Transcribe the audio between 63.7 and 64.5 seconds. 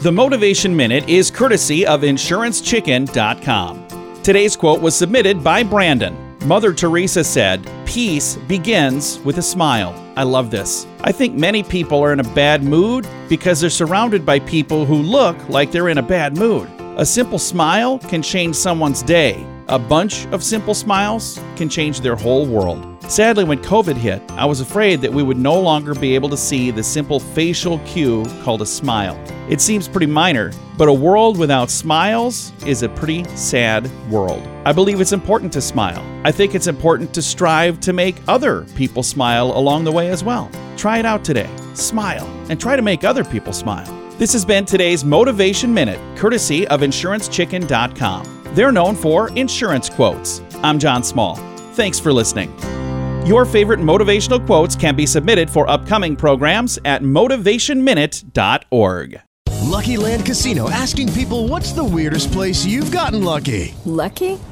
Lucky?